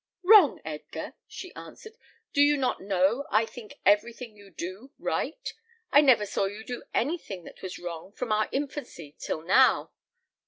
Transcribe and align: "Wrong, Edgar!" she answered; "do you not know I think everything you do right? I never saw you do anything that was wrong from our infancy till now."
"Wrong, 0.23 0.59
Edgar!" 0.65 1.13
she 1.27 1.53
answered; 1.53 1.95
"do 2.33 2.41
you 2.41 2.57
not 2.57 2.81
know 2.81 3.27
I 3.29 3.45
think 3.45 3.75
everything 3.85 4.35
you 4.35 4.49
do 4.49 4.89
right? 4.97 5.53
I 5.91 6.01
never 6.01 6.25
saw 6.25 6.45
you 6.45 6.63
do 6.63 6.81
anything 6.91 7.43
that 7.43 7.61
was 7.61 7.77
wrong 7.77 8.11
from 8.11 8.31
our 8.31 8.49
infancy 8.51 9.15
till 9.19 9.43
now." 9.43 9.91